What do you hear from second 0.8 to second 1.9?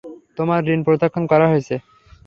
প্রত্যাখ্যান করা হয়েছে।